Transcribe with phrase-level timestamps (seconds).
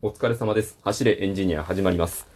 [0.00, 0.78] お疲れ様です。
[0.84, 2.28] 走れエンジニア始まります。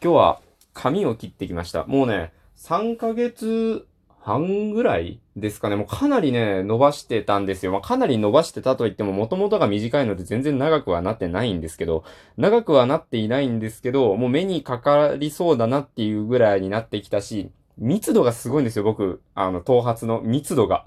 [0.00, 0.40] 今日は
[0.72, 1.84] 髪を切ってきました。
[1.86, 3.88] もうね、3ヶ月
[4.20, 5.74] 半ぐらいですかね。
[5.74, 7.72] もうかなりね、伸ばしてたんですよ。
[7.72, 12.04] まあ、かなり伸ばしてたと言っても元々が短いので全然長くはなってないんですけど、
[12.36, 19.20] 長くはなっていないんですけど、もう目にかかりそうだなっていうぐらいになってきたし、密度がすごいんですよ、僕。
[19.34, 20.86] あの、頭髪の密度が。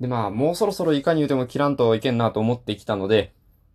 [0.00, 3.32] で、まあ、もうそろそろいかに言うても切らんといけんなと思ってきたので、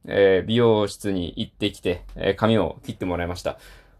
[0.07, 3.57] えー美容室に行ってきて、えー髪を切ってもらいました。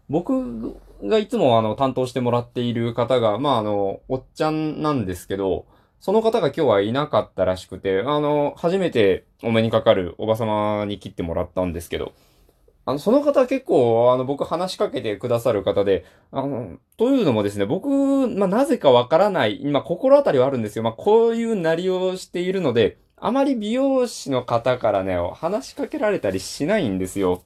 [0.08, 5.66] 僕がいつもあの担当してもらっている方が、まああの、おっちゃんなんですけど、
[6.00, 12.12] その方が今日はいなかったらしくて、あの、初めてお目にかかるおばさまに切ってもらったんですけど、
[12.84, 17.88] あの、その方結構、あの、僕話しかけてくださる方で、あの、というのもですね、僕、
[18.28, 20.84] まあ、なぜかわからない、今、心当たりはあるんですよ。
[20.84, 27.42] まあ、こういうなりをしているので、あまり美容師の方からね、話しかけられたりしないんですよ。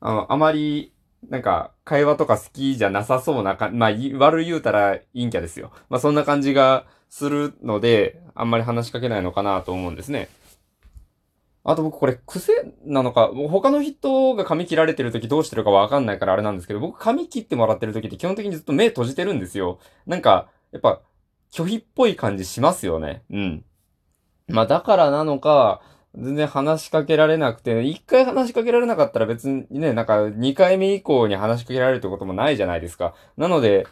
[0.00, 0.92] あの、あまり、
[1.28, 5.72] なんか、会話とか好きじゃなさそうなか、まあ、悪言うたら陰キャですよ。
[5.88, 10.28] まあ、そんな感じがするので、あんまり話しかけないのかなと思うんですね。
[11.64, 19.78] あと僕これ癖なのか、他の人が髪切られてる時どうしてるかわかんないからあれなんですけど、僕髪切ってもらってる時って基本的にずっと目閉じてるんですよ。
[20.06, 21.02] なんか、やっぱ、
[21.50, 23.22] 拒否っぽい感じしますよね。
[23.30, 23.64] うん。
[24.48, 25.82] まあだからなのか、
[26.14, 33.14] 全然話しかけられなくて、一回話しかけられなかったら別にね、なんか二回目以降に話しかけられるってこともないじゃないですか。
[33.36, 33.86] なので、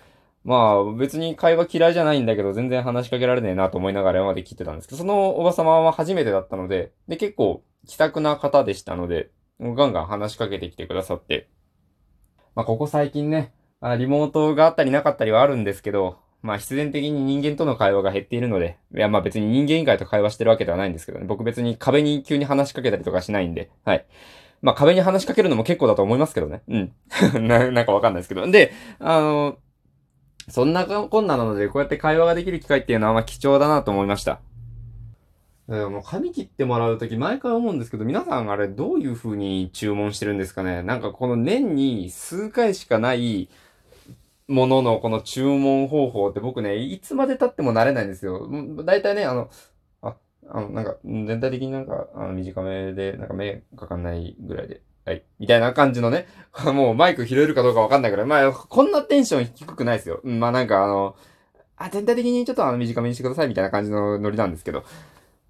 [0.44, 11.48] まあ別に会話嫌いじゃないんだけど全然話しかけられねえなと思いながら今まで切ってたんですけど、そのおばさまは初めてだったので、で結構気さくな方でしたので、ガンガン話しかけてきてくださって。
[12.54, 24.06] まあここ最近ね、あリモートがあったりなかったりはあるんですけど、まあ必然的に人間との会話が減っているので、いやまあ別に人間以外と会話してるわけではないんですけどね、僕別に壁に急に話しかけたりとかしないんで、はい。
[24.62, 26.62] まあ壁に話しかけるのも結構だと思いますけどね。
[26.68, 26.92] うん。
[27.48, 28.48] ななんかわかんないですけど。
[28.48, 29.58] で、あの、
[30.48, 34.40] そんなこんななので、こうやって会話ができる機会っていうのはまあ貴重だなと思いました。
[35.66, 43.48] もう髪切ってもらうとき毎回思うんですけど、皆さんあれどういう風に注文してるんですかねなんかこの年に数回しかない
[44.48, 48.38] もののこの注文方法って僕ね、いつまで経っても慣れないんですよ。
[48.38, 49.50] うん大体ね、あの、
[50.02, 50.16] あ、
[50.48, 55.24] あの、なんか、全体的になんか、あの、短めで、なんか目かかんないぐらいで、はい。
[55.38, 56.26] みたいな感じのね、
[56.72, 60.20] もうマイク拾えるかどうかわかんないぐらい、まあ、こんなテンション低くないですよ。
[60.24, 61.16] まあなんかあの、
[61.76, 64.84] あ、全体的にちょっとあの、短めにしてくださいみたいな感じのノリなんですけど、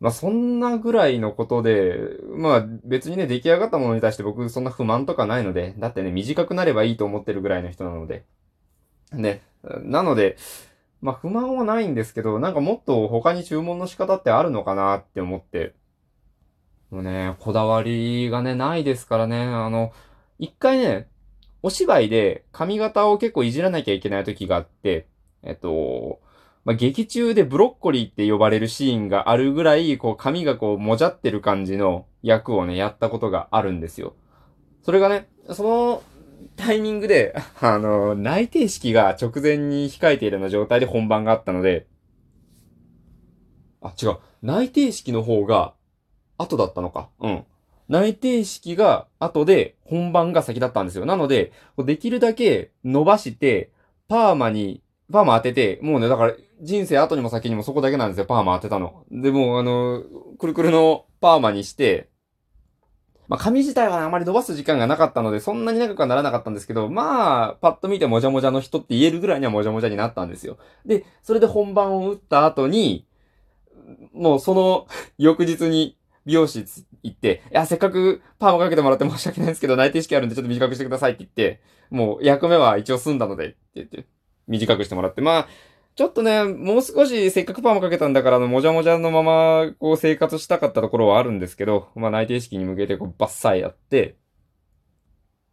[0.00, 1.96] まあそんなぐらいのことで、
[2.34, 8.24] まあ別にね、出来上がったものに対して僕そんな不満とかないので、だってね、短くなればいいと思ってるぐらいの人なので。
[9.12, 9.42] ね。
[9.82, 10.36] なので、
[11.00, 15.74] まあ不満はないんですけど、なんかもっと他に注文の仕方ってあるのかなって思って。
[16.90, 19.92] もうね、こだわりがね、ないですからね、あの、
[20.38, 21.08] 一回ね、
[21.62, 25.08] お芝居で髪型を結構いじらなきゃいけない時があって、
[25.42, 26.20] えっと、
[26.64, 34.14] まあ、劇中でブロッコリーって呼ばれるシーンがあるぐらい、こう髪がこうもじゃってる感じの役をね、やったことがあるんですよ。
[34.82, 36.02] それがね、その
[36.56, 41.86] タイミングで、あの、内定式が直前に控えているような状態で本番があったので、
[43.82, 44.18] あ、違う。
[44.42, 45.74] 内定式の方が
[46.38, 47.08] 後だったのか。
[47.20, 47.44] うん。
[47.88, 51.06] 内定式が後で本番が先だったんですよ。
[51.06, 53.70] なので、できるだけ伸ばして、
[54.08, 54.82] パーマに、
[55.12, 59.04] パーマ当てて、もうね、だから人生後にも先にもそこだけなんですよ、パーマ当てたの。
[59.10, 60.02] で、もうあの、
[60.38, 62.08] くるくるのパーマにして、
[63.28, 70.58] まあ、髪自体はねあまり伸ばす時間がなかったので、そんなに長くはならなかったんですけど、まあ、パッと見てもじゃもじゃの人って言えるぐらいにはもじゃもじゃになったんですよ。
[70.84, 73.06] で、それで本番を打った後に、
[74.12, 74.86] もうその
[75.18, 81.60] 翌日に美容室行って、いや、せっかくパーマかけてもらって申し訳ないんですけど、内定式あるんでちょっと短くしてくださいって言って、
[81.90, 84.06] もう役目は一応済んだので、って言って、
[84.48, 85.48] 短くしてもらって、まあ、
[85.96, 94.18] ちょっとね、もう少しせっかくパーマかけたんだから、あの、もじゃもじゃのまま、こう、生活したかったところはあるんですけど、まあ、内定式に向けて、こう、バッサイやって、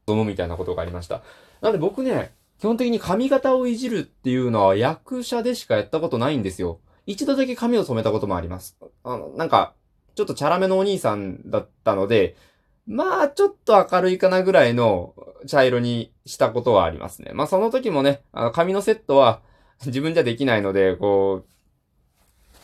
[0.05, 1.23] どもみたいなことがありました。
[1.61, 6.81] なので僕ね、基本的に髪型をいじるっていうのは役者でしかやったことないんですよ。
[7.05, 8.77] 一度だけ髪を染めたこともあります。
[9.05, 9.75] あの、なんか、
[10.15, 12.35] ちょっとチャラめのお兄さんだったので、
[12.85, 15.15] まあ、ちょっと明るいかなぐらいの
[15.47, 17.31] 茶色にしたことはありますね。
[17.33, 19.41] まあ、その時もね、あの、髪のセットは
[19.85, 21.49] 自分じゃできないので、こう、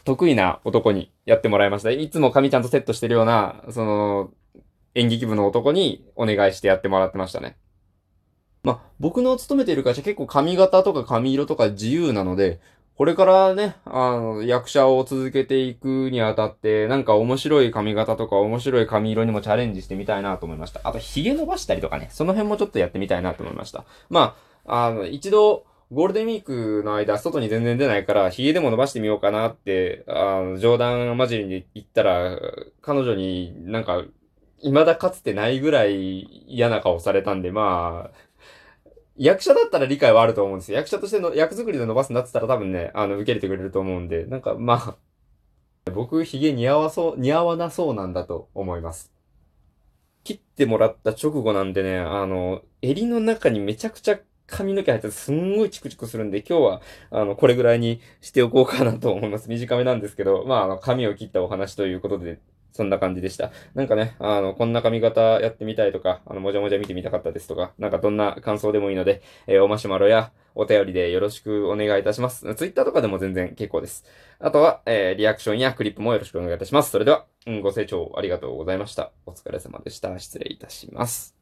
[0.05, 1.91] 得意な男にやってもらいました。
[1.91, 4.31] いつも髪ちゃんとセットしてるような、その、
[4.95, 7.57] 演劇部の男にお願いしてやってもらってましたね。
[8.63, 12.59] まあ、僕の勤めている会社結構髪型とか髪色とか自由なので、
[12.99, 20.81] これからね、あの、役者を続けていくにあたって、なんか面白い髪型とか面白い髪色にもチャレンジしてみたいなと思いました。
[20.83, 23.85] あと、髭伸ばしたりとかね、その辺もちょっとやってみたいなと思いました。
[24.09, 24.35] ま
[24.65, 32.39] あ、あの、一度、ゴールデンウィークの間、外に全然出ないから、髭でも伸ばしてみようかなって、あの、冗談交じりに言ったら、
[32.81, 34.03] 彼女になんか、
[34.59, 40.77] 未だかつてないぐらい嫌な顔されたんで、まあ、役者だったら理解はあると思うんですよ。
[40.77, 44.75] 役者としての役作りで伸ばすんだって言ったら多分ね、あの、受け入れてくれると思うんで、なんか、ま
[45.85, 49.11] あ、僕、髭似合わそう、似合わなそうなんだと思います。
[50.23, 56.81] 切ってもらった直後なんでね、あの、襟の中にめちゃくちゃ髪の毛入ってすんごいチクチクするんで、今日は、
[57.11, 59.49] あの、これぐらいにしておこうかなと思います。
[59.49, 62.39] 短めなんですけど、まあ、あの、髪を切ったお話ということで、
[62.71, 63.51] そんな感じでした。
[63.73, 72.53] なんかね、あの、こんな髪型やってみたいとか、あの、もじゃもじゃ見てみたかったですとか、なんかどんな感想でもいいので、えー、おマシュマロやお便りでよろしくお願いいたします。
[72.55, 74.05] ツイッターとかでも全然結構です。
[74.39, 76.91] あとは、えー、リアクションやクリップもよろしくお願いいたします。
[76.91, 79.11] それでは、うん、ご清聴ありがとうございました。
[79.25, 80.17] お疲れ様でした。
[80.19, 81.38] 失礼いたします。